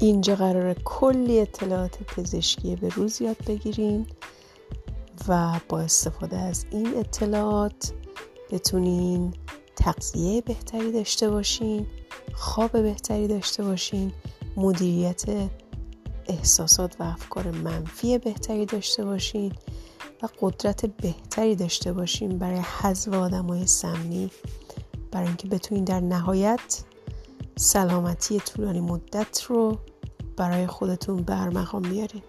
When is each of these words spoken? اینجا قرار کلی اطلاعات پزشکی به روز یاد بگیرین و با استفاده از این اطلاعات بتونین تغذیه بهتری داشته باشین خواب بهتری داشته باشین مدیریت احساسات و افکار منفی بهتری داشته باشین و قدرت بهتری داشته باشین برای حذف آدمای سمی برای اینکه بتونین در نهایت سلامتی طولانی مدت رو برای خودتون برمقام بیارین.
اینجا 0.00 0.34
قرار 0.34 0.74
کلی 0.74 1.40
اطلاعات 1.40 2.02
پزشکی 2.02 2.76
به 2.76 2.88
روز 2.88 3.22
یاد 3.22 3.36
بگیرین 3.46 4.06
و 5.28 5.60
با 5.68 5.80
استفاده 5.80 6.36
از 6.36 6.66
این 6.70 6.98
اطلاعات 6.98 7.92
بتونین 8.50 9.34
تغذیه 9.76 10.40
بهتری 10.40 10.92
داشته 10.92 11.30
باشین 11.30 11.86
خواب 12.34 12.72
بهتری 12.72 13.28
داشته 13.28 13.64
باشین 13.64 14.12
مدیریت 14.56 15.24
احساسات 16.26 17.00
و 17.00 17.02
افکار 17.02 17.50
منفی 17.50 18.18
بهتری 18.18 18.66
داشته 18.66 19.04
باشین 19.04 19.52
و 20.22 20.28
قدرت 20.40 20.86
بهتری 20.86 21.56
داشته 21.56 21.92
باشین 21.92 22.38
برای 22.38 22.58
حذف 22.58 23.12
آدمای 23.12 23.66
سمی 23.66 24.30
برای 25.12 25.26
اینکه 25.26 25.48
بتونین 25.48 25.84
در 25.84 26.00
نهایت 26.00 26.82
سلامتی 27.58 28.40
طولانی 28.40 28.80
مدت 28.80 29.42
رو 29.42 29.78
برای 30.36 30.66
خودتون 30.66 31.22
برمقام 31.22 31.82
بیارین. 31.82 32.22